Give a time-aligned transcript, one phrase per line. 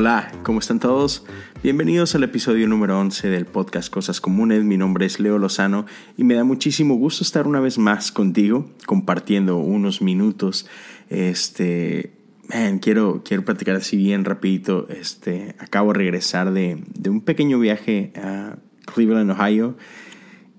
[0.00, 1.26] Hola, ¿cómo están todos?
[1.62, 4.64] Bienvenidos al episodio número 11 del podcast Cosas Comunes.
[4.64, 5.84] Mi nombre es Leo Lozano
[6.16, 10.66] y me da muchísimo gusto estar una vez más contigo, compartiendo unos minutos.
[11.10, 12.14] Este,
[12.48, 14.88] man, quiero, quiero platicar así bien rapidito.
[14.88, 19.76] Este, acabo de regresar de, de un pequeño viaje a Cleveland, Ohio.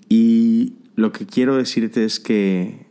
[0.08, 2.86] Y lo que quiero decirte es que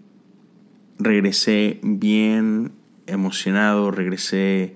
[1.00, 2.74] regresé bien
[3.08, 4.76] emocionado, regresé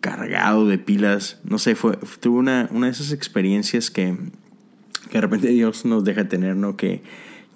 [0.00, 1.40] cargado de pilas.
[1.44, 4.16] No sé, fue, tuve una, una de esas experiencias que,
[5.10, 6.76] que, de repente Dios nos deja tener, ¿no?
[6.76, 7.02] Que,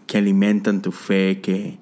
[0.06, 1.78] que alimentan tu fe, que,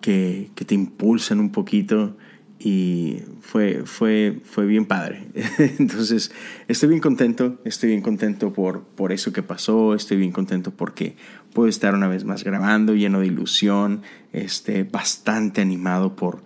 [0.00, 2.16] que, que, te impulsan un poquito.
[2.58, 5.26] Y fue, fue, fue bien padre.
[5.78, 6.32] Entonces,
[6.66, 11.16] estoy bien contento, estoy bien contento por, por eso que pasó, estoy bien contento porque
[11.52, 16.42] puedo estar una vez más grabando, lleno de ilusión, este, bastante animado por,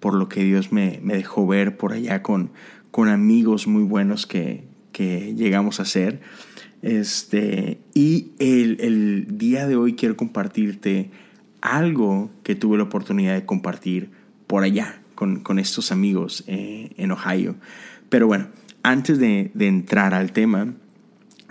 [0.00, 2.50] por lo que Dios me, me dejó ver por allá con,
[2.90, 6.20] con amigos muy buenos que, que llegamos a ser.
[6.82, 11.10] Este, y el, el, día de hoy quiero compartirte
[11.60, 14.10] algo que tuve la oportunidad de compartir
[14.46, 17.56] por allá con, con estos amigos eh, en Ohio.
[18.08, 18.48] Pero bueno,
[18.82, 20.72] antes de, de, entrar al tema,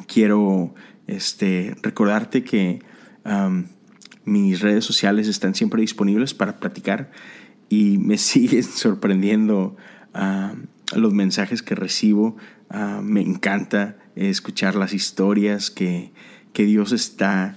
[0.07, 0.73] quiero
[1.07, 2.79] este, recordarte que
[4.25, 7.11] mis redes sociales están siempre disponibles para platicar
[7.69, 9.77] y me siguen sorprendiendo.
[10.15, 10.57] Uh,
[10.95, 12.37] los mensajes que recibo.
[12.69, 16.11] Uh, me encanta escuchar las historias que,
[16.53, 17.55] que Dios está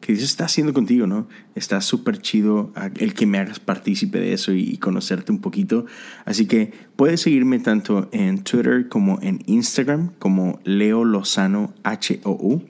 [0.00, 1.28] que Dios está haciendo contigo, ¿no?
[1.54, 5.84] Está súper chido el que me hagas partícipe de eso y, y, conocerte un poquito.
[6.24, 12.64] Así que puedes seguirme tanto en Twitter como en Instagram como Leo Lozano H-O-U.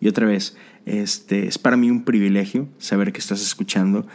[0.00, 4.06] Y otra vez, este, es para mí un privilegio saber que estás escuchando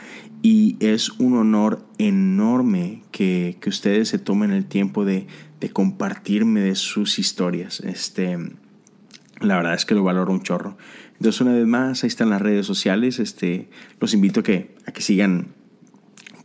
[0.42, 5.28] y es un honor enorme que, que ustedes se tomen el tiempo de,
[5.60, 7.82] de, compartirme de sus historias.
[7.82, 8.38] Este,
[9.42, 10.78] la verdad es que lo valoro un chorro.
[11.18, 13.20] Entonces, una vez más, ahí están las redes sociales.
[13.20, 15.50] Este, los invito a que, a que sigan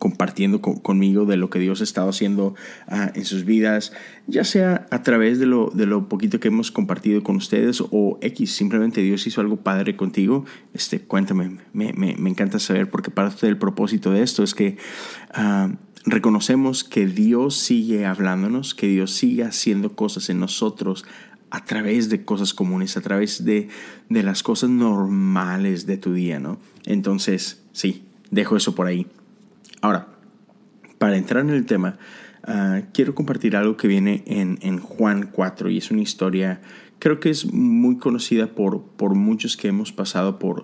[0.06, 2.54] compartiendo con, conmigo de lo que Dios ha estado haciendo
[2.86, 3.92] uh, en sus vidas,
[4.28, 8.16] ya sea a través de lo, de lo poquito que hemos compartido con ustedes o
[8.20, 13.46] X, simplemente Dios hizo algo padre contigo, este, cuéntame, me, me, encanta saber porque parte
[13.46, 14.76] del propósito de esto es que
[15.36, 15.74] uh,
[16.04, 21.04] reconocemos que Dios sigue hablándonos, que Dios sigue haciendo cosas en nosotros
[21.50, 23.70] a través de cosas comunes, a través de,
[24.08, 26.60] de las cosas normales de tu día, ¿no?
[26.84, 29.08] Entonces, sí, dejo eso por ahí.
[29.86, 30.08] Ahora,
[30.98, 31.96] para entrar en el tema,
[32.48, 36.60] uh, quiero compartir algo que viene en, en, Juan 4 y es una historia,
[36.98, 40.62] creo que es muy conocida por, por muchos que hemos pasado por,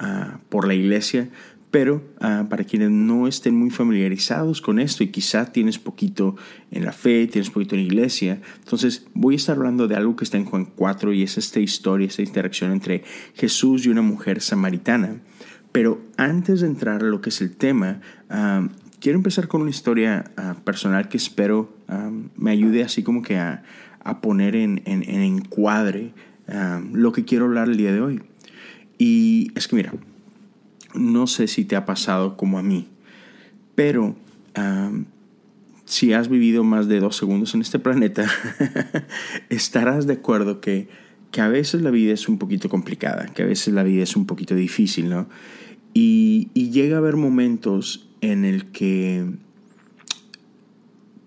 [0.00, 1.28] uh, por la iglesia,
[1.70, 6.36] pero uh, para quienes no estén muy familiarizados con esto y quizá tienes poquito
[6.70, 10.16] en la fe, tienes poquito en la iglesia, entonces voy a estar hablando de algo
[10.16, 13.04] que está en Juan 4 y es esta historia, esta interacción entre
[13.34, 15.20] Jesús y una mujer samaritana.
[15.72, 18.00] Pero antes de entrar a lo que es el tema,
[19.00, 21.74] quiero empezar con una historia uh, personal que espero
[22.36, 23.62] me ayude así como que a,
[24.22, 26.12] poner en, en, en encuadre
[26.92, 28.22] lo que quiero hablar el día de hoy.
[28.98, 29.92] Y es que mira,
[30.94, 32.88] no sé si te ha pasado como a mí,
[33.74, 34.14] pero
[35.84, 38.26] si has vivido más de dos segundos en este planeta,
[39.48, 40.88] estarás de acuerdo que,
[41.32, 44.16] que a veces la vida es un poquito complicada, que a veces la vida es
[44.16, 45.28] un poquito difícil, ¿no?
[45.94, 49.26] Y, llega a haber momentos en el que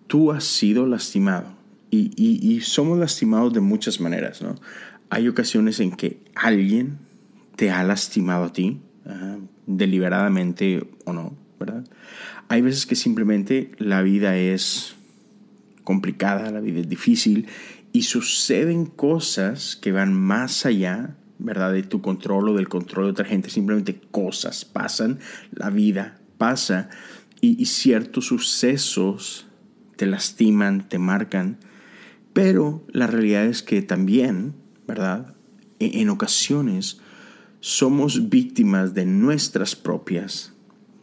[0.08, 1.54] tú has sido lastimado.
[1.92, 4.56] Y, somos lastimados de muchas maneras, ¿no?
[5.10, 7.00] Hay ocasiones en que alguien
[7.56, 8.80] te ha lastimado a ti,
[9.66, 11.84] deliberadamente o no, ¿verdad?
[12.48, 14.96] Hay veces que simplemente la vida es
[15.84, 17.48] complicada, la vida es difícil
[17.96, 21.74] y suceden cosas que van más allá ¿verdad?
[21.74, 23.50] De tu control o del control de otra gente.
[23.50, 25.20] Simplemente cosas pasan,
[25.52, 26.90] la vida pasa
[27.42, 29.48] y, ciertos sucesos
[29.96, 31.58] te lastiman, te marcan.
[32.34, 34.56] Pero la realidad es que también,
[34.88, 35.36] ¿verdad?
[35.80, 37.00] En, en ocasiones
[37.60, 40.54] somos víctimas de nuestras propias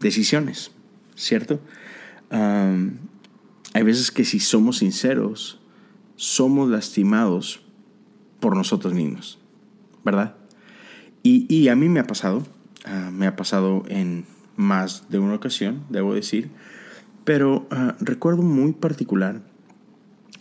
[0.01, 0.73] decisiones,
[1.15, 1.61] ¿cierto?
[2.31, 5.62] Hay veces que si somos sinceros,
[6.17, 7.61] somos lastimados
[8.41, 9.43] por nosotros mismos.
[10.05, 10.35] ¿verdad?
[11.23, 12.43] Y, y a mí me ha pasado,
[12.87, 14.25] uh, me ha pasado en
[14.57, 16.51] más de una ocasión, debo decir,
[17.25, 19.41] pero ah, recuerdo muy particular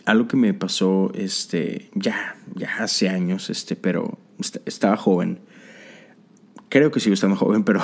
[0.04, 4.18] algo que me pasó este, ya, ya hace años, este, pero
[4.66, 5.38] estaba joven.
[6.68, 7.80] Creo que sigo estando joven, pero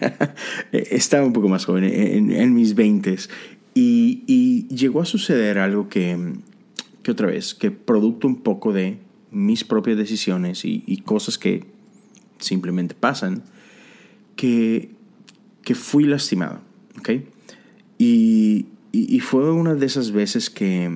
[0.72, 3.28] estaba un poco más joven, en, mis veintes.
[3.74, 6.16] Y, y, llegó a suceder algo que,
[7.04, 8.98] que otra vez, que producto un poco de
[9.30, 11.64] mis propias decisiones y, y cosas que
[12.38, 13.44] simplemente pasan,
[14.34, 14.90] que,
[15.62, 16.60] que fui lastimado.
[16.98, 17.10] ¿ok?
[17.98, 20.90] Y, y, fue una de esas veces que,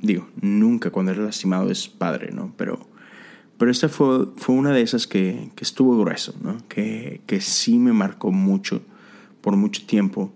[0.00, 2.52] digo, nunca cuando eres lastimado es padre, ¿no?
[2.56, 2.80] Pero,
[3.56, 6.56] pero esta fue, fue una de esas que, que estuvo grueso, ¿no?
[6.68, 8.82] Que, que, sí me marcó mucho,
[9.40, 10.32] por mucho tiempo.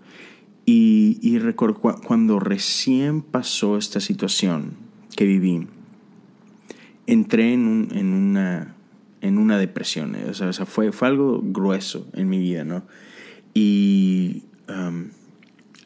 [0.65, 4.77] Y, y recuerdo cuando recién pasó esta situación
[5.15, 5.67] que viví,
[7.05, 8.75] entré en, un, en, una,
[9.21, 10.15] en una depresión.
[10.29, 12.83] O sea, fue, fue algo grueso en mi vida, ¿no?
[13.53, 15.09] Y um,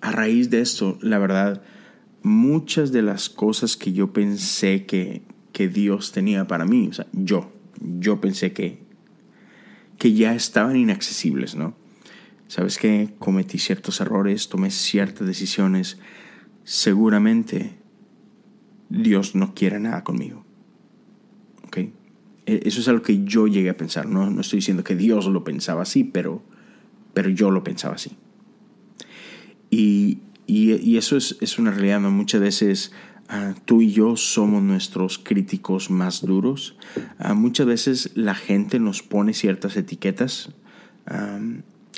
[0.01, 1.63] a raíz de esto, la verdad,
[2.24, 7.07] muchas de las cosas que yo pensé que, que Dios tenía para mí, o sea,
[7.13, 7.51] yo,
[7.81, 8.79] yo pensé que,
[9.97, 11.74] que ya estaban inaccesibles, ¿no?
[12.48, 15.98] Sabes que cometí ciertos errores, tomé ciertas decisiones,
[16.64, 17.78] seguramente
[18.90, 20.46] Dios no quiere nada conmigo.
[21.66, 21.78] ¿Ok?
[21.78, 24.08] E, eso es algo que yo llegué a pensar.
[24.08, 26.42] No, no estoy diciendo que Dios lo pensaba así, pero,
[27.14, 28.12] pero yo lo pensaba así.
[29.70, 32.94] Y, y, eso es, es, una realidad, Muchas veces
[33.30, 36.78] uh, tú y yo somos nuestros críticos más duros.
[37.20, 40.52] Uh, muchas veces la gente nos pone ciertas etiquetas.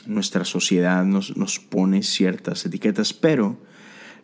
[0.08, 3.58] Nuestra sociedad nos, nos pone ciertas etiquetas, pero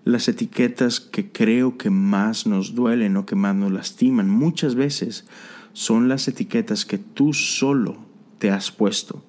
[0.04, 5.26] las etiquetas que creo que más nos duelen o que más nos lastiman muchas veces
[5.74, 7.98] son las etiquetas que tú solo
[8.38, 9.26] te has puesto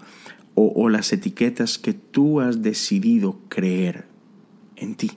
[0.54, 4.06] o, o las etiquetas que tú has decidido creer
[4.76, 5.12] en ti.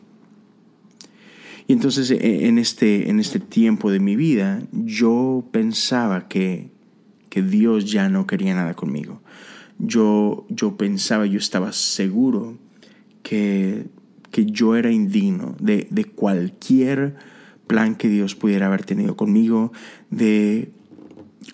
[1.70, 6.72] Y entonces e, en este, en este tiempo de mi vida yo pensaba que,
[7.30, 9.22] que Dios ya no quería nada conmigo.
[9.80, 12.58] Yo, yo pensaba, yo estaba seguro
[13.24, 13.88] que,
[14.32, 17.16] que yo era indigno de, de cualquier
[17.68, 19.72] plan que Dios pudiera haber tenido conmigo,
[20.10, 20.72] de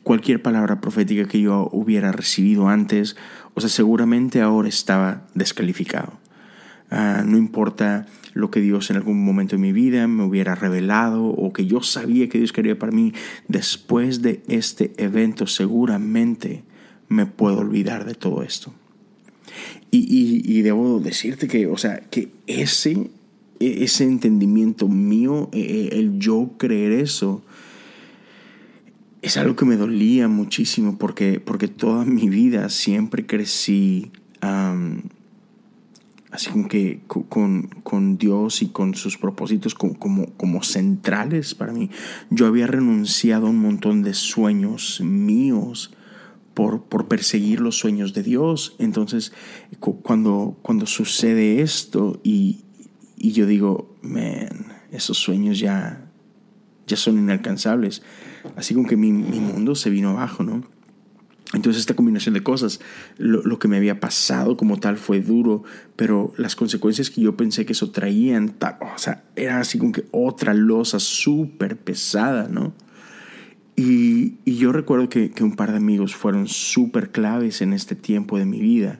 [0.03, 3.15] cualquier palabra profética que yo hubiera recibido antes.
[3.53, 6.13] O sea, seguramente ahora estaba descalificado.
[6.91, 11.25] Ah, no importa lo que Dios en algún momento de mi vida me hubiera revelado
[11.25, 13.13] o que yo sabía que Dios quería para mí,
[13.47, 16.63] después de este evento seguramente
[17.09, 18.73] me puedo olvidar de todo esto.
[19.91, 23.09] Y, debo decirte que, o sea, que ese,
[23.61, 27.41] ese entendimiento mío, e, e, el yo creer eso,
[29.21, 34.11] es algo que me dolía muchísimo porque, porque toda mi vida siempre crecí
[36.31, 41.73] así como que con, con, Dios y con sus propósitos como, como, como, centrales para
[41.73, 41.89] mí.
[42.29, 45.94] Yo había renunciado a un montón de sueños míos
[46.55, 48.75] por, por perseguir los sueños de Dios.
[48.79, 49.31] Entonces,
[49.79, 52.63] cuando, cuando sucede esto y,
[53.15, 56.09] y yo digo, man, esos sueños ya,
[56.87, 58.01] ya son inalcanzables.
[58.55, 60.63] Así como que mi, mi mundo se vino abajo, ¿no?
[61.53, 62.79] Entonces esta combinación de cosas,
[63.17, 65.63] lo, que me había pasado como tal fue duro,
[65.95, 70.05] pero las consecuencias que yo pensé que eso traían, o sea, era así como que
[70.11, 72.73] otra losa súper pesada, ¿no?
[73.75, 78.45] Y, yo recuerdo que, un par de amigos fueron súper claves en este tiempo de
[78.45, 78.99] mi vida.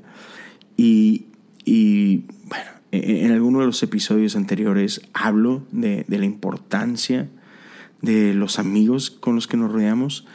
[0.77, 1.25] Y,
[2.45, 7.29] bueno, en, alguno de los episodios anteriores hablo de, de la importancia
[8.01, 10.25] de los amigos con los que nos rodeamos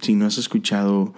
[0.00, 1.14] si no has escuchado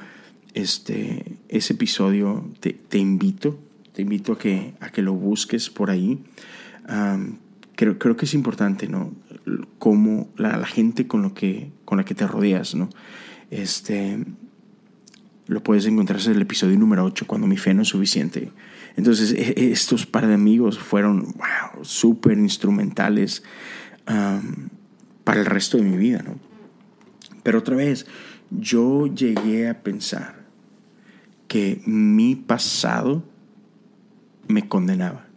[0.55, 3.59] este, ese episodio, te, invito,
[3.93, 6.19] te invito a que, a que lo busques por ahí.
[7.77, 9.12] creo, creo que es importante, ¿no?
[9.78, 12.88] Cómo la, gente con, lo que, con la que te rodeas, ¿no?
[13.50, 14.19] Este,
[15.47, 18.52] lo puedes encontrar en el episodio número 8, cuando mi fe no es suficiente.
[18.97, 23.43] Entonces, e, e, estos par de amigos fueron, wow, súper instrumentales
[25.25, 26.37] para el resto de mi vida, ¿no?
[27.43, 28.07] Pero otra vez,
[28.50, 30.47] yo llegué a pensar
[31.47, 33.23] que mi pasado
[34.49, 35.27] me condenaba.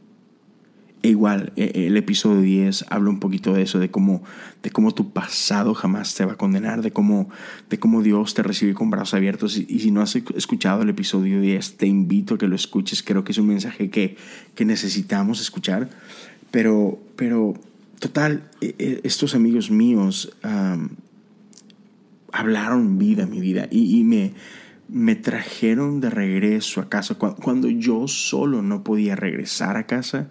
[1.04, 4.24] E igual, e, el episodio 10 habla un poquito de eso, de cómo,
[4.62, 7.30] de cómo tu pasado jamás te va a condenar, de cómo,
[7.70, 9.58] de cómo Dios te recibe con brazos abiertos.
[9.58, 13.02] Y, si no has escuchado el episodio 10, te invito a que lo escuches.
[13.02, 14.16] Creo que es un mensaje que,
[14.54, 15.90] que necesitamos escuchar.
[16.52, 17.56] Pero, pero
[18.00, 20.38] total, e, estos amigos míos
[22.32, 24.34] hablaron vida mi vida y, me,
[24.88, 27.16] me trajeron de regreso a casa.
[27.16, 30.30] Cuando yo solo no podía regresar a casa,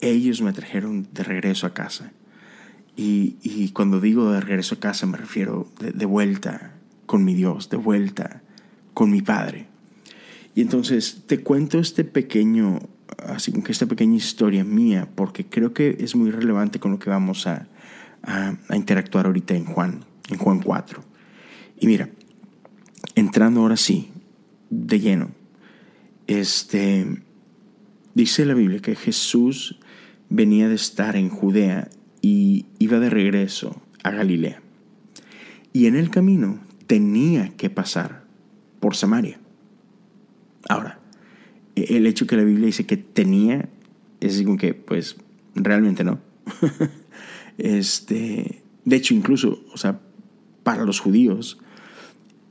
[0.00, 2.12] ellos me trajeron de regreso a casa.
[2.96, 6.72] Y, cuando digo de regreso a casa me refiero de, vuelta
[7.04, 8.42] con mi Dios, de vuelta
[8.94, 9.66] con mi Padre.
[10.54, 12.80] Y entonces te cuento este pequeño,
[13.18, 17.10] así que esta pequeña historia mía, porque creo que es muy relevante con lo que
[17.10, 17.68] vamos a,
[18.22, 21.04] a interactuar ahorita en Juan, en Juan 4.
[21.78, 22.08] Y mira,
[23.14, 24.10] entrando ahora sí,
[24.70, 25.30] de lleno,
[26.26, 27.22] este,
[28.16, 29.78] dice la Biblia que Jesús
[30.30, 31.90] venía de estar en Judea
[32.22, 34.62] y iba de regreso a Galilea.
[35.74, 38.24] Y en el camino tenía que pasar
[38.80, 39.38] por Samaria.
[40.66, 40.98] Ahora,
[41.76, 43.68] el hecho que la Biblia dice que tenía,
[44.20, 45.16] es como que, pues,
[45.54, 46.18] realmente no.
[47.58, 50.00] este, de hecho, incluso, o sea,
[50.62, 51.58] para los judíos,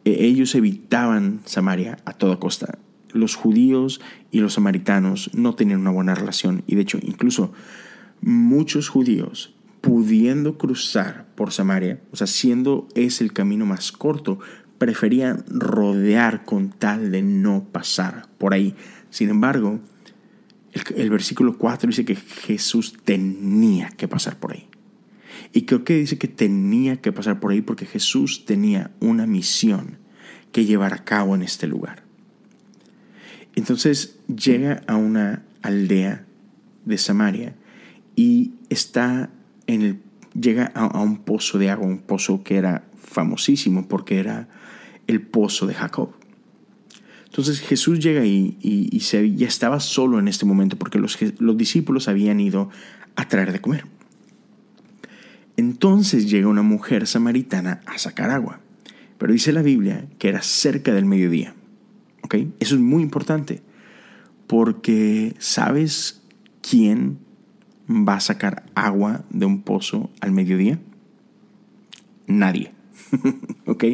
[0.06, 2.78] e, ellos evitaban Samaria a toda costa.
[3.16, 7.54] Los judíos y los samaritanos no tenían una buena relación y de hecho incluso
[8.22, 14.40] muchos judíos pudiendo cruzar por Samaria, o sea, siendo ese el camino más corto,
[14.80, 18.76] preferían rodear con tal de no pasar por ahí.
[19.12, 19.80] Sin embargo,
[20.74, 24.68] el, el, versículo 4 dice que Jesús tenía que pasar por ahí.
[25.54, 30.00] Y creo que dice que tenía que pasar por ahí porque Jesús tenía una misión
[30.52, 32.05] que llevar a cabo en este lugar.
[33.56, 36.26] Entonces llega a una aldea
[36.86, 37.56] de Samaria
[38.16, 39.30] y está
[39.68, 40.00] en el
[40.40, 44.48] llega a, un pozo de agua, un pozo que era famosísimo porque era
[45.08, 46.12] el pozo de Jacob.
[47.26, 51.58] Entonces Jesús llega ahí y, se, ya estaba solo en este momento porque los, los
[51.58, 52.70] discípulos habían ido
[53.16, 53.86] a traer de comer.
[55.58, 58.60] Entonces llega una mujer samaritana a sacar agua.
[59.18, 61.56] Pero dice la Biblia que era cerca del mediodía.
[62.26, 62.36] ¿Ok?
[62.60, 63.62] Eso es muy importante.
[64.48, 66.24] Porque ¿sabes
[66.68, 67.20] quién
[67.90, 70.80] va a sacar agua de un pozo al mediodía?
[72.28, 72.74] Nadie.
[73.66, 73.86] ¿Ok?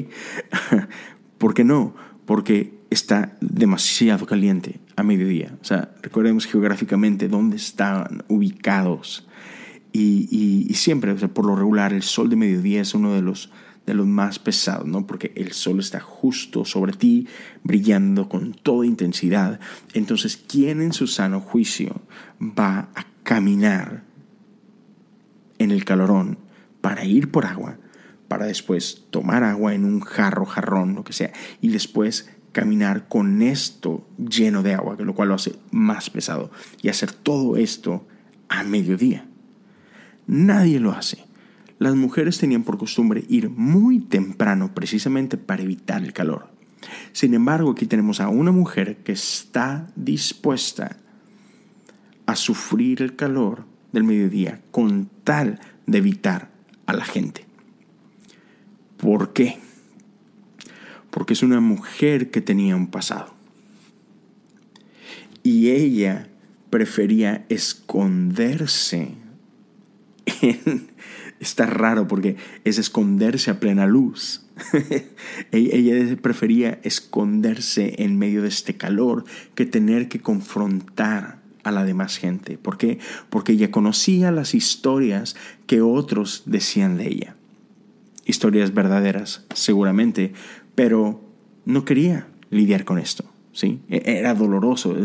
[1.37, 1.93] ¿Por qué no?
[2.25, 5.57] Porque está demasiado caliente a mediodía.
[5.61, 9.27] O sea, recordemos geográficamente dónde estaban ubicados
[9.93, 13.51] y, siempre, por lo regular, el sol de mediodía es uno de los,
[13.85, 15.07] de los más pesados, ¿no?
[15.07, 17.27] Porque el sol está justo sobre ti,
[17.63, 19.59] brillando con toda intensidad.
[19.93, 22.01] Entonces, ¿quién en su sano juicio
[22.41, 24.03] va a caminar
[25.57, 26.37] en el calorón
[26.81, 27.77] para ir por agua,
[28.27, 33.41] para después tomar agua en un jarro, jarrón, lo que sea, y después caminar con
[33.41, 38.07] esto lleno de agua, lo cual lo hace más pesado, y hacer todo esto
[38.49, 39.25] a mediodía?
[40.27, 41.30] Nadie lo hace.
[41.81, 46.47] Las mujeres tenían por costumbre ir muy temprano precisamente para evitar el calor.
[47.11, 50.97] Sin embargo, aquí tenemos a una mujer que está dispuesta
[52.27, 56.51] a sufrir el calor del mediodía con tal de evitar
[56.85, 57.47] a la gente.
[58.97, 59.57] ¿Por qué?
[61.09, 63.33] Porque es una mujer que tenía un pasado.
[65.41, 66.29] Y ella
[66.69, 69.15] prefería esconderse
[71.41, 74.45] está raro porque es esconderse a plena luz.
[75.51, 82.17] ella prefería esconderse en medio de este calor que tener que confrontar a la demás
[82.17, 82.57] gente.
[82.57, 82.99] ¿Por qué?
[83.29, 87.35] Porque ella conocía las historias que otros decían de ella.
[88.25, 90.33] Historias verdaderas, seguramente,
[90.75, 91.21] pero
[91.65, 93.25] no quería lidiar con esto.
[93.51, 93.81] ¿sí?
[93.89, 94.95] E-, era doloroso.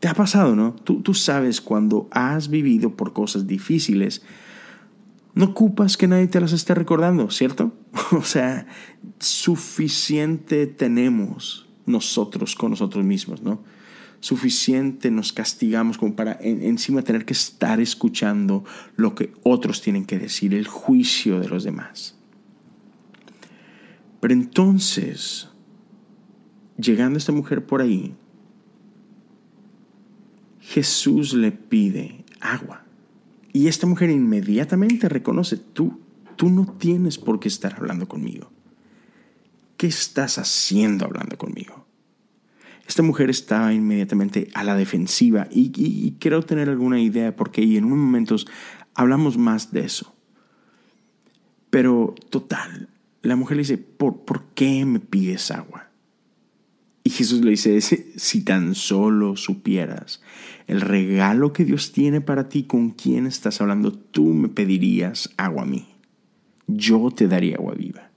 [0.00, 0.74] Te ha pasado, ¿no?
[0.74, 4.22] Tú, tú sabes cuando has vivido por cosas difíciles,
[5.38, 7.72] no ocupas que nadie te las esté recordando, ¿cierto?
[8.10, 8.66] O sea,
[9.20, 13.62] suficiente tenemos nosotros con nosotros mismos, ¿no?
[14.18, 18.64] Suficiente nos castigamos como para encima tener que estar escuchando
[18.96, 22.18] lo que otros tienen que decir, el juicio de los demás.
[24.18, 25.50] Pero entonces,
[26.76, 28.12] llegando esta mujer por ahí,
[30.58, 32.87] Jesús le pide agua.
[33.52, 36.00] Y esta mujer inmediatamente reconoce, tú,
[36.36, 38.50] tú no tienes por qué estar hablando conmigo.
[39.76, 41.86] ¿Qué estás haciendo hablando conmigo?
[42.86, 47.98] Esta mujer estaba inmediatamente a la defensiva y, quiero tener alguna idea porque en unos
[47.98, 48.46] momentos
[48.94, 50.14] hablamos más de eso.
[51.70, 52.88] Pero total,
[53.22, 55.87] la mujer le dice, ¿por, ¿por qué me pides agua?
[57.08, 60.20] Y Jesús le dice, si tan solo supieras
[60.66, 65.62] el regalo que Dios tiene para ti, con quién estás hablando, tú me pedirías agua
[65.62, 65.88] a mí.
[66.66, 68.10] Yo te daría agua viva.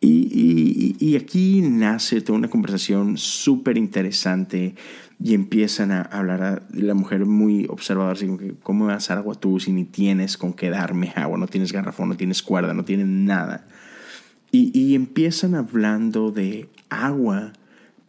[0.00, 4.76] Y, aquí nace toda una conversación súper interesante
[5.22, 9.18] y empiezan a hablar a la mujer muy observadora, así como ¿cómo vas a dar
[9.24, 11.36] agua tú si ni tienes con qué darme agua?
[11.36, 13.68] No tienes garrafón, no tienes cuerda, no tienes nada.
[14.50, 17.52] Y, y empiezan hablando de agua,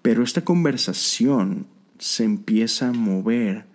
[0.06, 1.66] pero esta conversación
[1.98, 3.66] se empieza a mover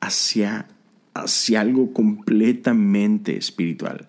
[0.00, 0.66] hacia,
[1.12, 4.08] hacia algo completamente espiritual.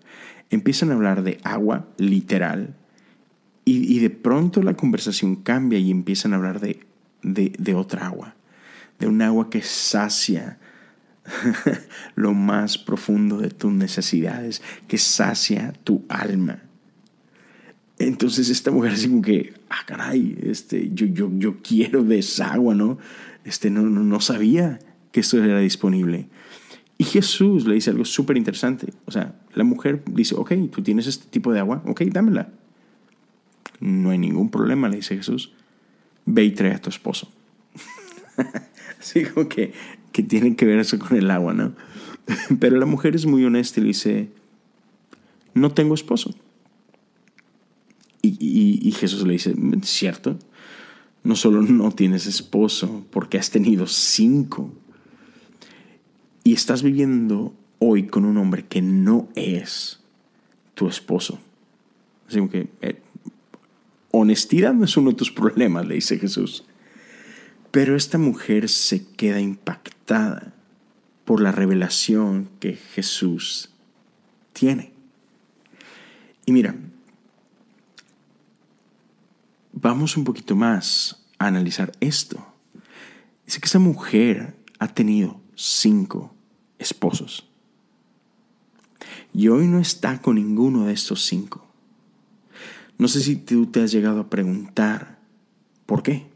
[0.52, 2.76] Empiezan a hablar de agua literal,
[3.66, 6.86] y, de pronto la conversación cambia y empiezan a hablar de,
[7.24, 8.36] de, otra agua,
[8.98, 10.60] de un agua que sacia
[12.16, 16.62] lo más profundo de tus necesidades, que sacia tu alma.
[18.00, 22.54] Entonces esta mujer así como que, ah, caray, este, yo, yo, yo quiero de esa
[22.54, 23.00] agua, ¿no?
[23.44, 24.80] Este, no, no, no sabía
[25.12, 26.28] que esto era disponible.
[27.00, 28.94] Y Jesús le dice algo súper interesante.
[29.06, 32.52] O sea, la mujer dice, ok, tú tienes este tipo de agua, ok, dámela.
[33.80, 35.54] No hay ningún problema, le dice Jesús.
[36.26, 37.32] Ve y trae a tu esposo.
[39.00, 39.74] Así como que,
[40.12, 41.74] que tiene que ver eso con el agua, ¿no?
[42.60, 44.30] Pero la mujer es muy honesta y le dice,
[45.54, 46.36] no tengo esposo.
[48.40, 50.38] Y, Jesús le dice, cierto,
[51.24, 54.74] no solo no tienes esposo, porque has tenido cinco.
[56.44, 60.00] Y estás viviendo hoy con un hombre que no es
[60.74, 61.40] tu esposo.
[62.28, 63.02] Así que eh,
[64.12, 66.66] honestidad no es uno de tus problemas, le dice Jesús.
[67.72, 70.54] Pero esta mujer se queda impactada
[71.26, 73.70] por la revelación que Jesús
[74.54, 74.94] tiene.
[76.46, 76.76] Y mira,
[79.82, 82.46] vamos un poquito más a analizar esto.
[83.46, 86.34] Dice que esa mujer ha tenido cinco
[86.80, 87.48] esposos.
[89.34, 91.66] Y hoy no está con ninguno de estos cinco.
[92.98, 95.20] No sé si tú te has llegado a preguntar
[95.86, 96.28] por qué.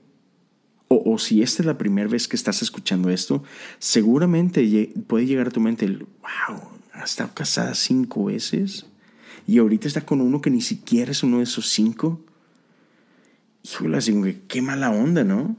[0.88, 3.44] O, si esta es la primera vez que estás escuchando esto,
[3.80, 6.60] seguramente puede llegar a tu mente el, wow,
[6.94, 8.86] ha estado casada cinco veces
[9.48, 12.20] y ahorita está con uno que ni siquiera es uno de esos cinco.
[13.64, 15.56] Híjole, así que qué mala onda, ¿no?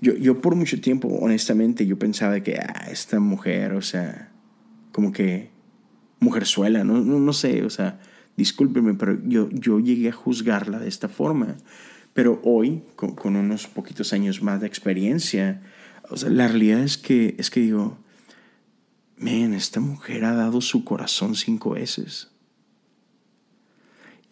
[0.00, 4.30] Yo, yo por mucho tiempo, honestamente, yo pensaba que ah, esta mujer, o sea,
[4.92, 5.50] como que
[6.20, 8.00] mujerzuela, no, no, no sé, o sea,
[8.36, 11.56] discúlpeme, pero yo, yo llegué a juzgarla de esta forma.
[12.14, 15.62] Pero hoy, con, unos poquitos años más de experiencia,
[16.08, 17.98] o sea, la realidad es que, es que digo,
[19.18, 22.30] man, esta mujer ha dado su corazón cinco veces.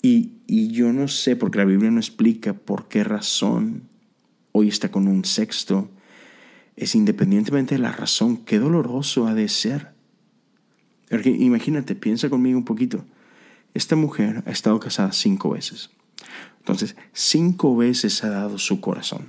[0.03, 3.83] Y, y yo no sé, porque la Biblia no explica por qué razón
[4.53, 5.89] hoy está con un sexto.
[6.77, 9.93] Es independientemente de la razón, qué doloroso ha de ser.
[11.25, 13.05] Imagínate, piensa conmigo un poquito.
[13.75, 15.91] Esta mujer ha estado casada cinco veces.
[16.59, 19.27] Entonces, cinco veces ha dado su corazón.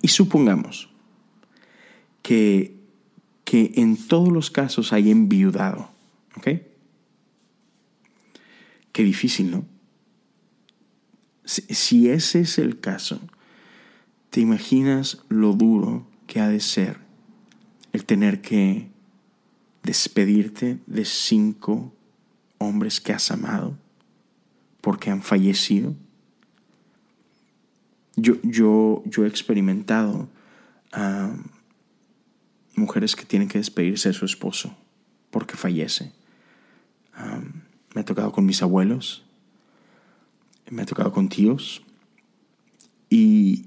[0.00, 0.88] Y supongamos
[2.22, 2.76] que,
[3.44, 5.90] que en todos los casos hay enviudado.
[6.36, 6.48] ¿Ok?
[8.98, 9.64] Qué difícil, ¿no?
[11.44, 13.20] Si, ese es el caso,
[14.30, 16.98] ¿te imaginas lo duro que ha de ser
[17.92, 18.88] el tener que
[19.84, 21.94] despedirte de cinco
[22.58, 23.78] hombres que has amado
[24.80, 25.94] porque han fallecido.
[28.16, 30.28] Yo, yo, yo he experimentado
[30.90, 31.36] a
[32.74, 34.76] mujeres que tienen que despedirse de su esposo
[35.30, 36.10] porque fallece.
[37.98, 39.24] Me ha tocado con mis abuelos,
[40.70, 41.82] me ha tocado con tíos
[43.10, 43.64] y,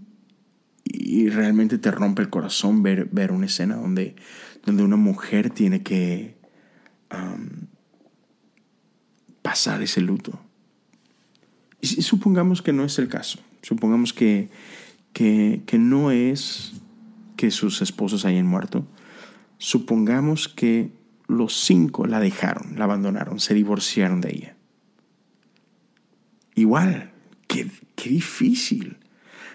[1.31, 4.15] realmente te rompe el corazón ver, ver una escena donde,
[4.65, 6.37] donde una mujer tiene que
[9.41, 10.39] pasar ese luto.
[11.81, 14.49] Y supongamos que no es el caso, supongamos que,
[15.11, 16.71] que, que no es
[17.35, 18.87] que sus esposos hayan muerto,
[19.57, 21.00] supongamos que
[21.31, 24.55] los cinco la dejaron, la abandonaron, se divorciaron de ella.
[26.55, 27.11] Igual,
[27.47, 27.69] qué,
[28.03, 28.97] difícil.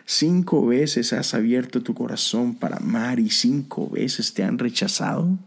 [0.05, 5.39] Cinco veces has abierto tu corazón para amar y cinco veces te han rechazado.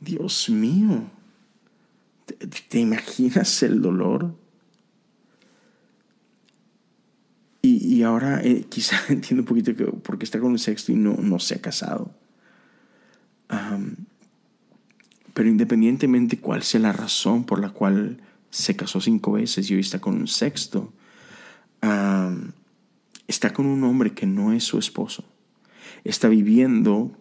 [0.00, 1.04] Dios mío.
[2.68, 4.34] ¿Te, imaginas el dolor?
[7.64, 10.96] Y, ahora eh, quizá entiendo un poquito que, por qué está con un sexto y
[10.96, 12.10] no, no se ha casado.
[15.34, 19.80] Pero independientemente cuál sea la razón por la cual se casó cinco veces y hoy
[19.80, 20.92] está con un sexto,
[23.26, 25.24] está con un hombre que no es su esposo.
[26.04, 27.16] Está viviendo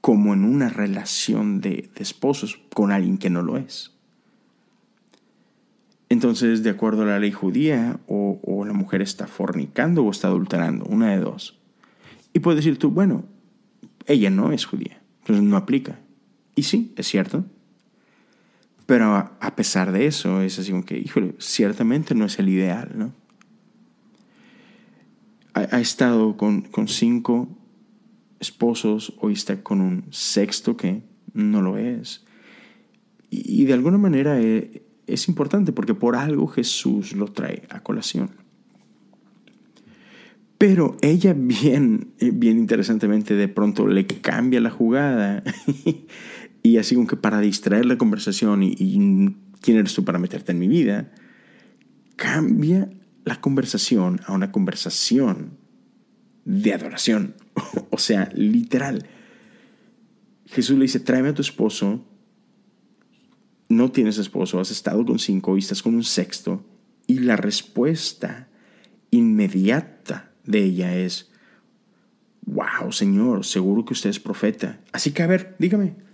[0.00, 3.92] como en una relación de, esposos con alguien que no lo es.
[6.08, 10.28] entonces, de acuerdo a la ley judía, o, o, la mujer está fornicando o está
[10.28, 11.58] adulterando, una de dos.
[12.32, 13.24] Y puedes decir tú, bueno,
[14.06, 15.98] ella no es judía, entonces no aplica.
[16.56, 17.44] Y sí, es cierto.
[18.86, 22.92] Pero a, pesar de eso, es así como que, híjole, ciertamente no es el ideal,
[22.94, 23.12] ¿no?
[25.54, 27.48] Ha, estado con, con, cinco
[28.40, 32.24] esposos, hoy está con un sexto que no lo es.
[33.30, 38.30] Y, de alguna manera es, es importante porque por algo Jesús lo trae a colación.
[40.58, 45.42] Pero ella bien, bien interesantemente de pronto le cambia la jugada
[46.66, 48.74] y así como que para distraer la conversación y,
[49.60, 51.12] quién eres tú para meterte en mi vida,
[52.16, 52.90] cambia
[53.24, 55.58] la conversación a una conversación
[56.44, 57.36] de adoración.
[57.90, 59.06] o sea, literal.
[60.46, 62.04] Jesús le dice, tráeme a tu esposo,
[63.68, 66.66] no tienes esposo, has estado con cinco y estás con un sexto.
[67.06, 68.48] Y la respuesta
[69.12, 71.30] inmediata de ella es,
[72.44, 74.80] wow, Señor, seguro que usted es profeta.
[74.92, 76.05] Así que a ver, dígame,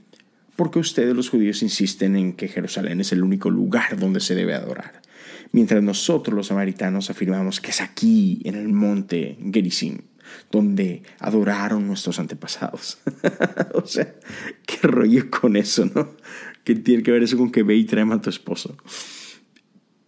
[0.57, 4.55] porque ustedes los judíos insisten en que Jerusalén es el único lugar donde se debe
[4.55, 5.03] adorar,
[5.53, 9.99] mientras nosotros los samaritanos afirmamos que es aquí, en el monte Gerizim,
[10.51, 12.99] donde adoraron nuestros antepasados.
[13.75, 14.15] o sea,
[14.67, 16.11] qué rollo con eso, ¿no?
[16.65, 18.77] Que tiene que ver eso con que ve y trae a tu esposo.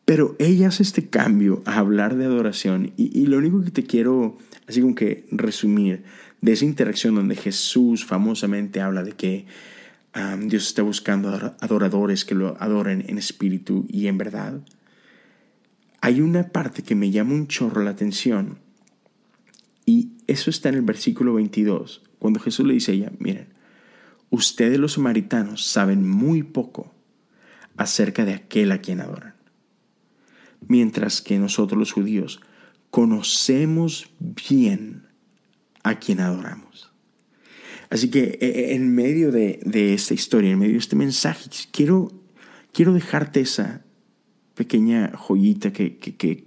[0.04, 3.84] Pero ella hace este cambio a hablar de adoración y, y lo único que te
[3.84, 4.36] quiero,
[4.68, 6.04] así como que resumir,
[6.42, 9.46] de esa interacción donde Jesús famosamente habla de que
[10.46, 14.60] Dios está buscando adoradores que lo adoren en espíritu y en verdad.
[16.00, 18.58] Hay una parte que me llama un chorro la atención
[19.86, 23.48] y eso está en el versículo 22, cuando Jesús le dice a ella, miren,
[24.30, 26.92] ustedes los samaritanos saben muy poco
[27.76, 29.34] acerca de aquel a quien adoran,
[30.66, 32.40] mientras que nosotros los judíos
[32.90, 35.08] conocemos bien
[35.82, 36.93] a quien adoramos.
[37.90, 39.60] Así que e, e, en medio de,
[39.94, 42.12] esta historia, en medio de este mensaje, quiero,
[42.72, 43.84] quiero dejarte esa
[44.54, 46.44] pequeña joyita que, que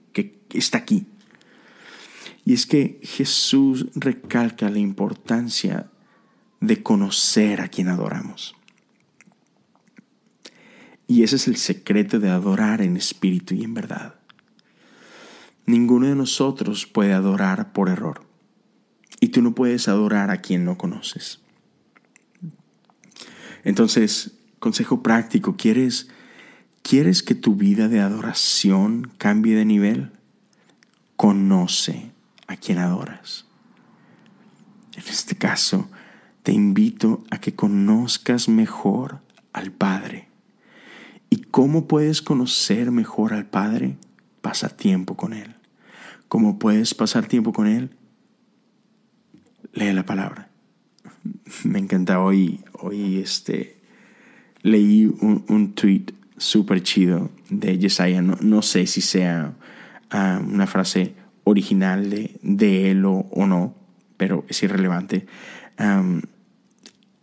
[0.53, 1.05] está aquí.
[2.45, 5.91] Y es que Jesús recalca la importancia
[6.61, 8.55] de conocer a quien adoramos.
[11.07, 14.15] Y ese es el secreto de adorar en espíritu y en verdad.
[15.65, 18.26] Ninguno de nosotros puede adorar por error.
[19.19, 21.39] Y tú no puedes adorar a quien no conoces.
[23.63, 26.09] Entonces, consejo práctico, ¿quieres,
[26.83, 30.11] ¿quieres que tu vida de adoración cambie de nivel?
[31.15, 32.11] Conoce
[32.47, 33.45] a quien adoras.
[34.95, 35.89] En este caso,
[36.43, 39.21] te invito a que conozcas mejor
[39.53, 40.27] al Padre.
[41.29, 43.97] ¿Y cómo puedes conocer mejor al Padre?
[44.41, 45.55] Pasa tiempo con Él.
[46.27, 47.91] ¿Cómo puedes pasar tiempo con Él?
[49.77, 50.49] Lee la palabra.
[51.63, 53.77] Me encanta hoy, hoy este,
[54.61, 58.21] leí un, tweet súper chido de Yesaya.
[58.21, 59.53] No, sé si sea
[60.09, 61.13] ah, una frase
[61.43, 63.75] original de, de o, no,
[64.17, 65.27] pero es irrelevante.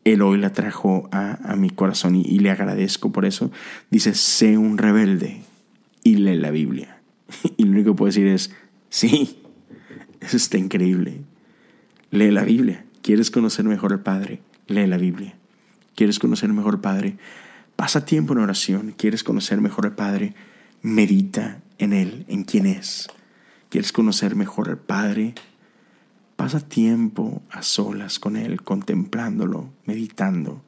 [0.04, 3.50] él hoy la trajo a, mi corazón y, y, le agradezco por eso.
[3.90, 5.42] Dice, sé un rebelde
[6.02, 7.00] y lee la Biblia.
[7.56, 8.52] Y lo único que puedo decir es,
[8.90, 9.38] sí,
[10.20, 11.20] eso está increíble.
[12.14, 12.85] Lee la Biblia.
[13.03, 14.40] ¿Quieres conocer mejor al Padre?
[14.68, 15.35] Lee la Biblia.
[15.96, 17.16] ¿Quieres conocer mejor al Padre?
[17.74, 18.94] Pasa tiempo en oración.
[18.96, 20.33] ¿Quieres conocer mejor al Padre?
[20.81, 23.09] Medita en Él, en quién es.
[23.68, 25.35] ¿Quieres conocer mejor al Padre?
[26.37, 30.62] Pasa tiempo a solas con Él, contemplándolo, meditando,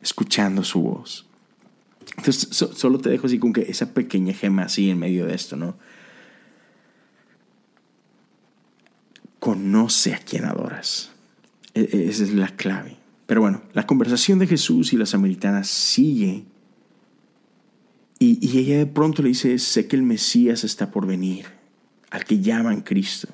[0.00, 1.26] escuchando su voz.
[2.16, 5.56] Entonces, solo te dejo así con que esa pequeña gema así en medio de esto,
[5.56, 5.76] ¿no?
[9.38, 11.10] Conoce a quien adoras.
[11.74, 12.96] E, e, esa es la clave.
[13.28, 16.44] Pero bueno, la conversación de Jesús y la samaritana sigue.
[18.18, 21.44] Y, ella de pronto le dice, sé que el Mesías está por venir,
[22.10, 23.28] al que llaman Cristo.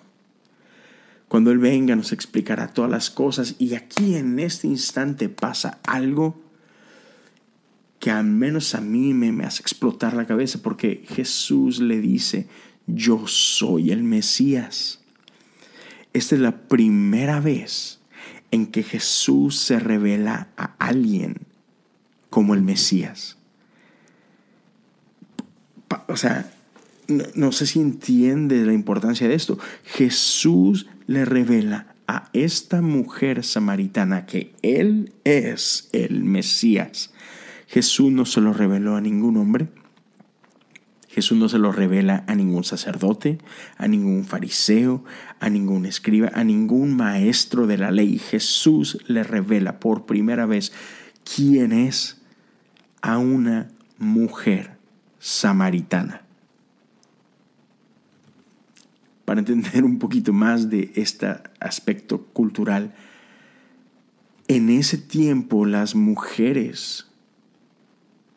[1.28, 6.42] Cuando Él venga nos explicará todas las cosas y aquí en este instante pasa algo
[7.98, 12.48] que al menos a mí me, me hace explotar la cabeza porque Jesús le dice,
[12.88, 15.03] yo soy el Mesías.
[16.14, 18.00] Esta es la primera vez
[18.50, 21.40] en que Jesús se revela a alguien
[22.30, 23.36] como el Mesías.
[26.06, 26.50] O sea,
[27.34, 29.58] no, sé si entiende la importancia de esto.
[29.84, 37.12] Jesús le revela a esta mujer samaritana que Él es el Mesías.
[37.66, 39.68] Jesús no se lo reveló a ningún hombre.
[41.14, 43.38] Jesús no se lo revela a ningún sacerdote,
[43.78, 45.04] a ningún fariseo,
[45.38, 48.18] a ningún escriba, a ningún maestro de la ley.
[48.18, 50.72] Jesús le revela por primera vez
[51.22, 52.20] quién es
[53.00, 54.76] a una mujer
[55.20, 56.22] samaritana.
[59.24, 61.28] Para entender un poquito más de este
[61.60, 62.92] aspecto cultural,
[64.48, 67.06] en ese tiempo las mujeres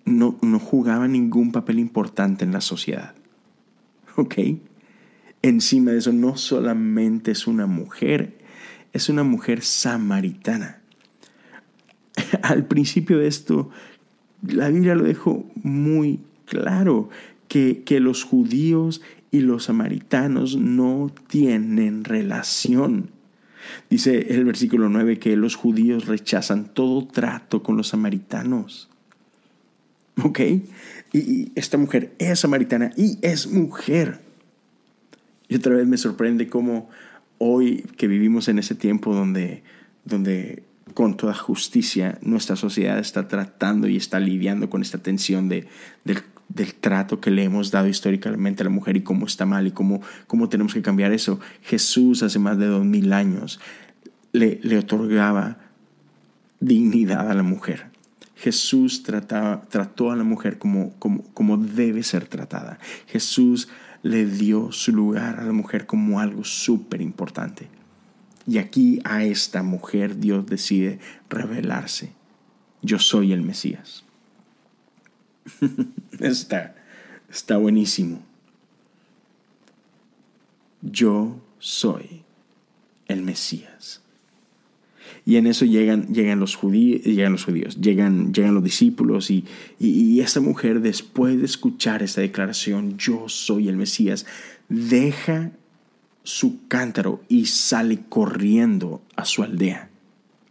[0.08, 3.14] no, no jugaban ningún papel importante en la sociedad.
[4.16, 4.36] ¿Ok?
[5.42, 8.38] Encima de eso, no solamente es una mujer,
[8.94, 10.82] es una mujer samaritana.
[12.42, 13.70] Al principio de esto,
[14.42, 17.10] la Biblia lo dejó muy claro,
[17.48, 23.12] que, que los judíos y los samaritanos no tienen relación.
[23.90, 28.90] Dice el versículo 9 que los judíos rechazan todo trato con los samaritanos.
[30.24, 30.40] ¿Ok?
[31.14, 34.20] Y, esta mujer es samaritana y es mujer.
[35.48, 36.90] Y otra vez me sorprende cómo
[37.38, 39.64] hoy que vivimos en ese tiempo donde,
[40.04, 45.68] donde con toda justicia nuestra sociedad está tratando y está lidiando con esta tensión de,
[46.04, 46.24] del,
[46.80, 50.02] trato que le hemos dado históricamente a la mujer y cómo está mal y cómo,
[50.26, 51.40] cómo tenemos que cambiar eso.
[51.62, 53.60] Jesús hace más de dos mil años
[54.32, 55.58] le, le otorgaba
[56.60, 57.97] dignidad a la mujer.
[58.38, 62.78] Jesús trataba, trató a la mujer como, como, como debe ser tratada.
[63.08, 63.68] Jesús
[64.04, 67.68] le dio su lugar a la mujer como algo súper importante.
[68.46, 72.14] Y aquí a esta mujer Dios decide revelarse.
[72.82, 74.06] Yo soy el Mesías.
[76.20, 76.76] está,
[77.30, 78.22] está buenísimo.
[80.82, 82.24] Yo soy
[83.08, 84.02] el Mesías.
[85.28, 89.44] Y en eso llegan, llegan, los, judíos, llegan los judíos, llegan, llegan los discípulos y,
[89.78, 94.26] y, mujer después de escuchar esta declaración, yo soy el Mesías,
[94.70, 95.52] deja
[96.24, 99.90] su cántaro y sale corriendo a su aldea.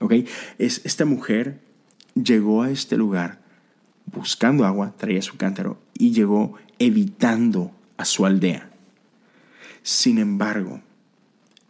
[0.00, 0.12] ¿Ok?
[0.58, 1.58] Es, esta mujer
[2.14, 3.40] llegó a este lugar
[4.04, 8.68] buscando agua, traía su cántaro y llegó evitando a su aldea.
[9.82, 10.82] Sin embargo,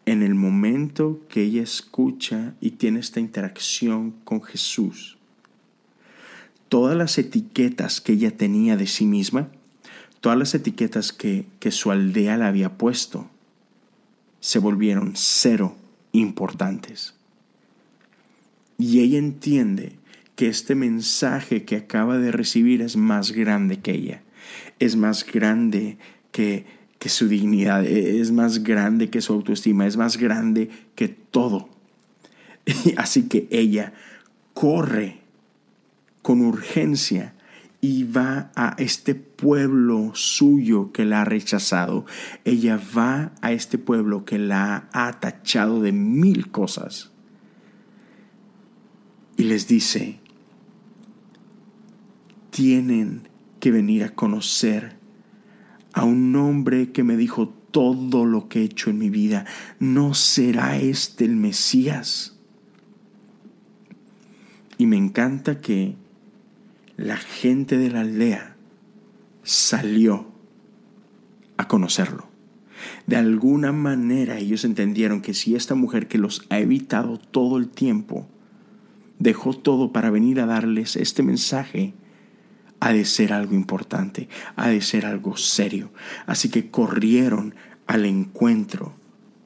[0.06, 5.18] en el momento que ella escucha y tiene esta interacción con Jesús,
[6.68, 9.48] todas las etiquetas que ella tenía de sí misma,
[10.20, 13.28] todas las etiquetas que, que su aldea le había puesto,
[14.40, 15.76] se volvieron cero
[16.12, 17.14] importantes.
[18.78, 19.96] Y ella entiende
[20.36, 24.22] que este mensaje que acaba de recibir es más grande que ella,
[24.78, 25.98] es más grande
[26.30, 31.08] que que su dignidad e-, es más grande que su autoestima, es más grande que
[31.08, 31.68] todo.
[32.96, 33.92] Así que ella
[34.54, 35.20] corre
[36.22, 37.34] con urgencia
[37.80, 42.04] y va a este pueblo suyo que la ha rechazado.
[42.44, 47.12] Ella va a este pueblo que la ha tachado de mil cosas.
[49.36, 50.18] Y les dice,
[52.50, 53.28] tienen
[53.60, 54.95] que venir a conocer
[56.06, 59.44] un hombre que me dijo todo lo que he hecho en mi vida.
[59.78, 62.38] ¿No será este el Mesías?
[64.78, 65.96] Y me encanta que
[66.96, 68.56] la gente de la aldea
[69.42, 70.26] salió
[71.56, 72.28] a conocerlo.
[73.06, 77.68] De alguna manera ellos entendieron que si esta mujer que los ha evitado todo el
[77.68, 78.26] tiempo
[79.18, 81.94] dejó todo para venir a darles este mensaje,
[82.86, 85.90] ha de ser algo importante, ha de ser algo serio.
[86.24, 87.56] Así que corrieron
[87.88, 88.94] al encuentro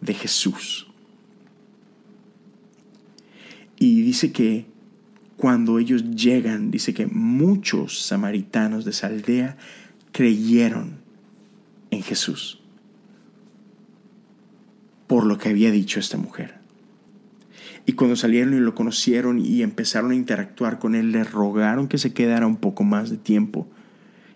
[0.03, 0.89] de Jesús.
[3.79, 4.67] Y dice que
[5.39, 9.57] cuando ellos llegan, dice que muchos samaritanos de esa aldea
[10.13, 10.99] creyeron
[11.91, 12.61] en Jesús
[15.07, 16.60] por lo que había dicho esta mujer.
[17.91, 21.99] Y cuando salieron y lo conocieron y empezaron a interactuar con él, le rogaron que
[21.99, 23.67] se quedara un poco más de tiempo.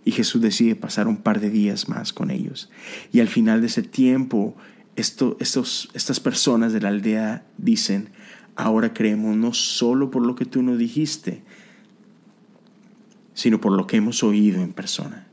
[0.04, 2.68] Y Jesús decide pasar un par de días más con ellos.
[3.12, 4.56] Y al final de ese tiempo,
[4.96, 8.08] esto, estos, estas personas de la aldea dicen,
[8.56, 11.44] ahora creemos no solo por lo que tú nos dijiste,
[13.34, 15.28] sino por lo que hemos oído en persona.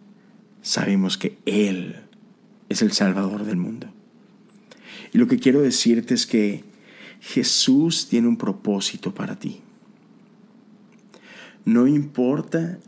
[0.61, 1.95] Sabemos que Él
[2.69, 3.87] es el Salvador del mundo.
[5.11, 6.69] Y lo que quiero decirte es que
[7.21, 9.61] Jesús tiene un propósito para ti.
[11.63, 12.79] No importa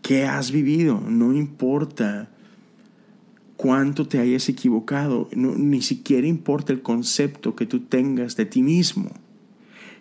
[0.00, 2.30] qué has vivido, no importa
[3.56, 9.10] cuánto te hayas equivocado, ni siquiera importa el concepto que tú tengas de ti mismo.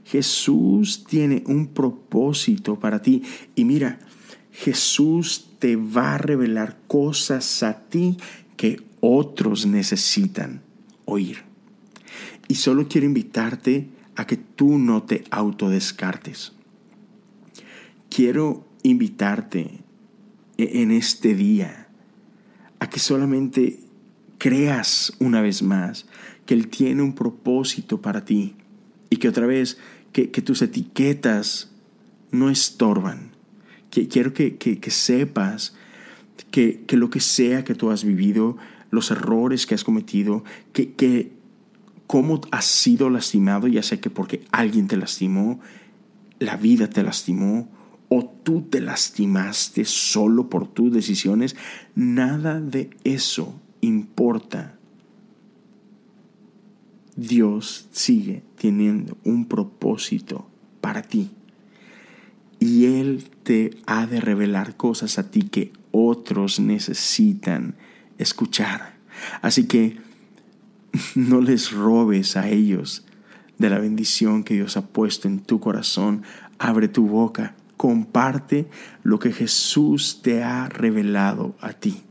[0.06, 3.24] Jesús tiene un propósito para ti.
[3.56, 4.00] Y mira,
[4.52, 8.18] Jesús te va a revelar cosas a ti
[8.56, 10.62] que otros necesitan
[11.06, 11.55] oír.
[12.48, 16.54] Y solo quiero invitarte a que tú no te autodescartes.
[18.10, 19.84] Quiero invitarte
[20.58, 21.88] e-, en este día
[22.80, 23.80] a que solamente
[24.38, 26.06] creas una vez más
[26.46, 28.56] que Él tiene un propósito para ti
[29.10, 29.78] y que otra vez
[30.12, 31.72] que, tus etiquetas
[32.32, 33.32] no estorban.
[33.90, 35.76] Que, quiero que, sepas
[36.52, 38.58] que, que, lo que sea que tú has vivido,
[38.92, 41.35] los errores que has cometido, que, que
[42.08, 45.60] cómo has sido lastimado, ya sea que porque alguien te lastimó,
[46.40, 47.68] la vida te lastimó,
[48.10, 51.56] o tú te lastimaste solo por tus decisiones,
[51.96, 54.78] nada de eso importa.
[57.16, 60.48] Dios sigue teniendo un propósito
[60.82, 61.32] para ti.
[62.60, 67.76] Y Él te ha de revelar cosas a ti que otros necesitan
[68.18, 68.96] escuchar.
[69.42, 69.98] Así que
[71.16, 73.06] no les robes a ellos
[73.58, 76.24] de la bendición que Dios ha puesto en tu corazón.
[76.60, 78.68] Abre tu boca, comparte
[79.04, 82.02] lo que Jesús te ha revelado a ti.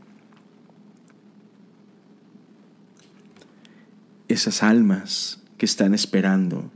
[4.27, 6.71] Esas almas que están esperando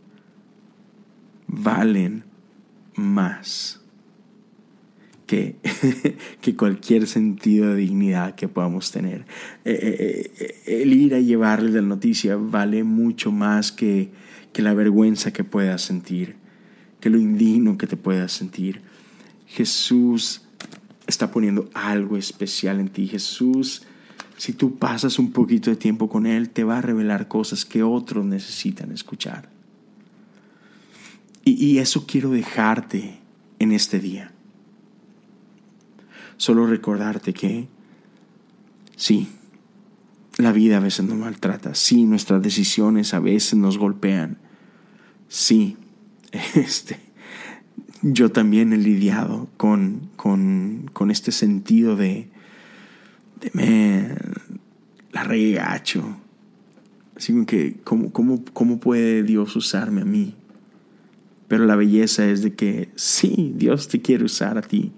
[1.48, 2.24] valen
[2.96, 3.79] más
[6.42, 9.26] que, cualquier sentido de dignidad que podamos tener.
[9.64, 10.32] Eh, eh,
[10.66, 14.10] eh, el ir a llevarle la noticia vale mucho más que,
[14.54, 16.36] que la vergüenza que puedas sentir,
[17.00, 18.82] que lo indigno que te puedas sentir.
[19.46, 20.42] Jesús
[21.06, 23.08] está poniendo algo especial en ti.
[23.08, 23.84] Jesús,
[24.38, 27.84] si tú pasas un poquito de tiempo con Él, te va a revelar cosas que
[27.84, 29.48] otros necesitan escuchar.
[31.46, 33.20] Y, y eso quiero dejarte
[33.60, 34.34] en este día.
[36.40, 37.68] Solo recordarte que
[38.96, 39.28] sí,
[40.38, 44.38] la vida a veces nos maltrata, sí, nuestras decisiones a veces nos golpean,
[45.28, 45.76] sí,
[46.56, 46.98] este,
[48.02, 52.30] yo también he lidiado con, con, este sentido de,
[53.42, 54.16] de
[55.12, 56.16] la regacho.
[57.18, 60.36] Así que, ¿cómo, cómo, ¿cómo puede Dios usarme a mí?
[61.50, 64.94] Pero la belleza es de que sí, Dios te quiere usar a ti.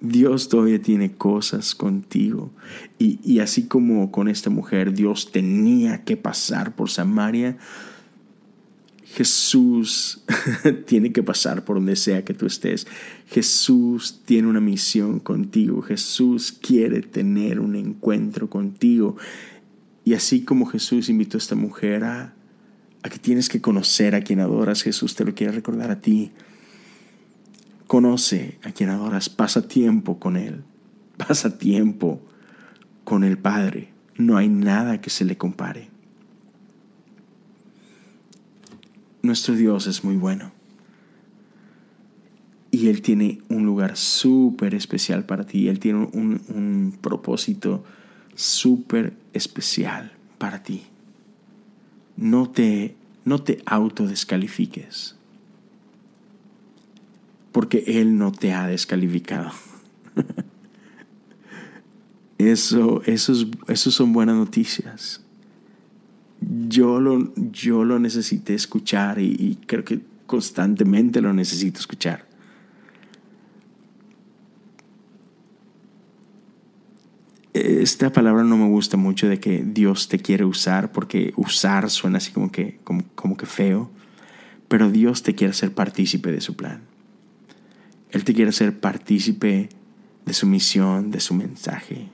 [0.00, 2.50] Dios todavía tiene cosas contigo.
[2.98, 7.58] Y, así como con esta mujer Dios tenía que pasar por Samaria,
[9.04, 10.22] Jesús
[10.86, 12.86] tiene que pasar por donde sea que tú estés.
[13.26, 15.82] Jesús tiene una misión contigo.
[15.82, 19.16] Jesús quiere tener un encuentro contigo.
[20.04, 22.34] Y así como Jesús invitó a esta mujer a,
[23.02, 26.32] a que tienes que conocer a quien adoras, Jesús te lo quiere recordar a ti.
[27.90, 30.62] Conoce a quien adoras, pasa tiempo con Él,
[31.16, 32.20] pasa tiempo
[33.02, 33.88] con el Padre.
[34.16, 35.88] No hay nada que se le compare.
[39.22, 40.52] Nuestro Dios es muy bueno.
[42.70, 45.66] Y Él tiene un lugar súper especial para ti.
[45.66, 47.82] Él tiene un, un propósito
[48.36, 50.84] súper especial para ti.
[52.16, 55.16] No te, no te autodescalifiques
[57.52, 59.52] porque Él no te ha descalificado.
[62.38, 63.02] Eso,
[63.76, 65.22] son buenas noticias.
[66.40, 72.30] Yo lo, yo lo necesité escuchar y, y creo que constantemente lo necesito escuchar.
[77.52, 82.18] esta palabra no me gusta mucho de que Dios te quiere usar, porque usar suena
[82.18, 83.90] así como que, como, como que feo,
[84.68, 86.82] pero Dios te quiere hacer partícipe de su plan.
[88.12, 89.68] Él te quiere hacer partícipe
[90.24, 92.08] de su misión, de su mensaje.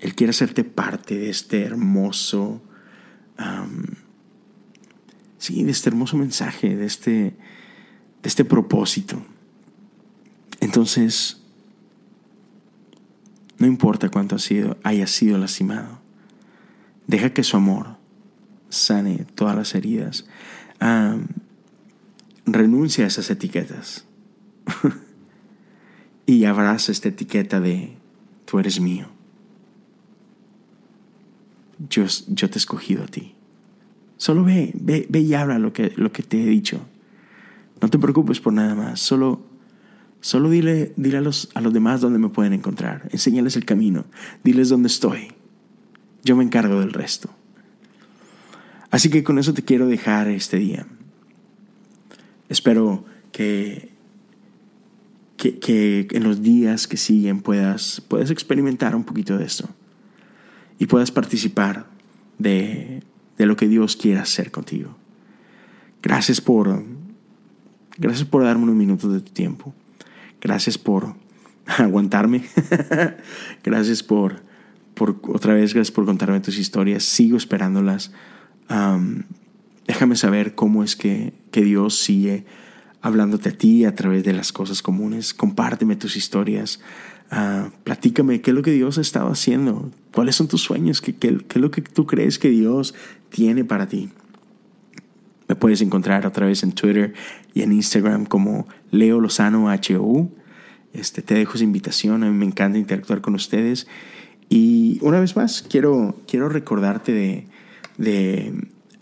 [0.00, 2.62] Él quiere hacerte parte de este hermoso,
[5.38, 7.34] sí, de este hermoso mensaje, de este, de
[8.24, 9.22] este propósito.
[10.60, 11.42] Entonces,
[13.58, 16.00] no importa cuánto ha sido, haya sido lastimado,
[17.06, 17.96] deja que su amor
[18.70, 20.26] sane todas las heridas.
[22.46, 24.06] renuncia a esas etiquetas
[26.26, 27.96] y abraza esta etiqueta de
[28.44, 29.08] tú eres mío.
[31.88, 33.34] Yo, yo te he escogido a ti.
[34.16, 36.80] Solo ve, ve, ve y habla lo que, lo que te he dicho.
[37.80, 39.00] No te preocupes por nada más.
[39.00, 39.40] Solo,
[40.20, 43.08] solo dile, dile a, los, demás dónde me pueden encontrar.
[43.12, 44.04] Enséñales el camino.
[44.44, 45.32] Diles dónde estoy.
[46.22, 47.30] Yo me encargo del resto.
[48.90, 50.86] Así que con eso te quiero dejar este día.
[52.48, 53.89] Espero que
[55.40, 59.68] que, en los días que siguen puedas, puedas experimentar un poquito de esto
[60.78, 61.86] y puedas participar
[62.38, 63.02] de,
[63.38, 64.96] de lo que Dios quiera hacer contigo.
[66.02, 66.84] Gracias por,
[67.96, 69.74] gracias por darme unos minutos de tu tiempo.
[70.40, 71.14] Gracias por
[71.66, 72.44] aguantarme.
[73.64, 74.42] gracias por,
[74.94, 77.04] por, otra vez, gracias por contarme tus historias.
[77.04, 78.12] Sigo esperándolas.
[79.86, 82.44] déjame saber cómo es que, que Dios sigue
[83.02, 85.34] hablándote a ti a través de las cosas comunes.
[85.34, 86.80] Compárteme tus historias.
[87.32, 89.90] Uh, platícame qué es lo que Dios ha estado haciendo.
[90.12, 91.00] ¿Cuáles son tus sueños?
[91.00, 92.94] ¿Qué, qué, qué es lo que tú crees que Dios
[93.28, 94.10] tiene para ti?
[95.50, 97.12] Me puedes encontrar otra vez en Twitter
[97.54, 100.30] y en Instagram como Leo Lozano HU.
[100.92, 102.22] Este, te dejo esa invitación.
[102.22, 103.86] A mí me encanta interactuar con ustedes.
[104.48, 107.46] Y una vez más, quiero, quiero recordarte de,
[107.98, 108.52] de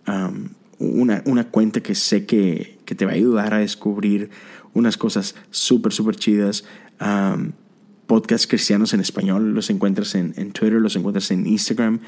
[0.07, 4.30] um, una, una, cuenta que sé que, que, te va a ayudar a descubrir
[4.74, 6.64] unas cosas súper, súper chidas.
[7.01, 7.53] Um,
[8.07, 12.01] podcasts cristianos en español los encuentras en, en Twitter, los encuentras en Instagram.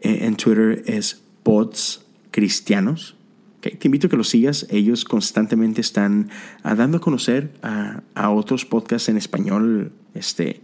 [0.00, 3.16] En, en Twitter es Pods Cristianos.
[3.58, 3.76] Okay.
[3.76, 4.66] Te invito a que los sigas.
[4.70, 6.30] Ellos constantemente están
[6.64, 9.92] uh, dando a conocer a, a, otros podcasts en español.
[10.14, 10.62] Este,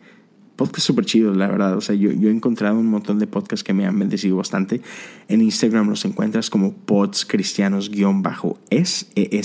[0.61, 1.75] podcasts súper chidos, la verdad.
[1.75, 4.83] O sea, yo, he encontrado un montón de podcasts que me han bendecido bastante.
[5.27, 9.11] En Instagram los encuentras como pods cristianos-es.
[9.15, 9.43] E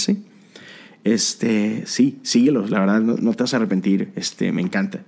[1.06, 4.12] este, sí, síguelos, la verdad, no, te vas a arrepentir.
[4.18, 5.06] Este, me encanta.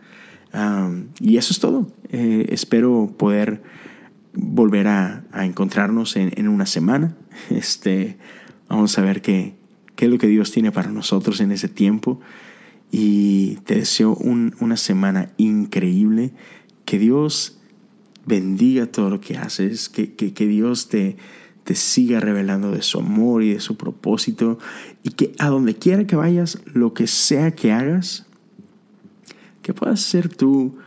[1.20, 1.92] Y eso es todo.
[2.10, 3.62] Eh, espero poder
[4.34, 7.18] volver a, encontrarnos en, en, una semana.
[7.50, 8.18] Este,
[8.70, 9.56] vamos a ver qué,
[9.98, 12.22] qué es lo que Dios tiene para nosotros en ese tiempo
[12.92, 16.34] y te deseo un, una semana increíble.
[16.86, 17.60] Que Dios
[18.26, 21.18] bendiga todo lo que haces, que, que, que Dios te,
[21.64, 24.58] te siga revelando de su amor y de su propósito
[25.04, 28.26] y que a donde quiera que vayas, lo que sea que hagas,
[29.62, 30.78] que puedas ser tú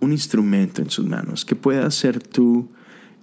[0.00, 2.68] un instrumento en sus manos, que puedas ser tú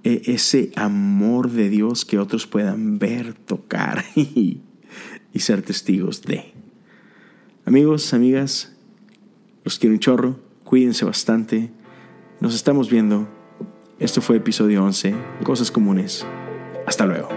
[0.06, 4.62] eh, ese amor de Dios que otros puedan ver, tocar y,
[5.34, 6.61] y ser testigos de.
[7.72, 8.74] Amigos, amigas,
[9.64, 11.72] los quiero un chorro, cuídense bastante,
[12.42, 13.30] nos estamos viendo.
[13.98, 15.16] Esto fue episodio 11,
[15.46, 16.26] Cosas Comunes.
[16.86, 17.30] Hasta luego.